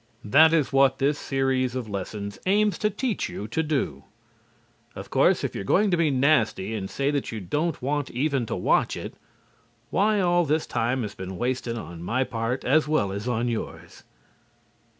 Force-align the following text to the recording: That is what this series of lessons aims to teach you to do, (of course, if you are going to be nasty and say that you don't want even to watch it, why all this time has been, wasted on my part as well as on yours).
That 0.25 0.51
is 0.51 0.73
what 0.73 0.97
this 0.97 1.19
series 1.19 1.75
of 1.75 1.87
lessons 1.87 2.39
aims 2.47 2.79
to 2.79 2.89
teach 2.89 3.29
you 3.29 3.47
to 3.49 3.61
do, 3.61 4.05
(of 4.95 5.11
course, 5.11 5.43
if 5.43 5.53
you 5.53 5.61
are 5.61 5.63
going 5.63 5.91
to 5.91 5.95
be 5.95 6.09
nasty 6.09 6.73
and 6.73 6.89
say 6.89 7.11
that 7.11 7.31
you 7.31 7.39
don't 7.39 7.79
want 7.83 8.09
even 8.09 8.47
to 8.47 8.55
watch 8.55 8.97
it, 8.97 9.13
why 9.91 10.19
all 10.19 10.43
this 10.43 10.65
time 10.65 11.03
has 11.03 11.13
been, 11.13 11.37
wasted 11.37 11.77
on 11.77 12.01
my 12.01 12.23
part 12.23 12.65
as 12.65 12.87
well 12.87 13.11
as 13.11 13.27
on 13.27 13.47
yours). 13.47 14.01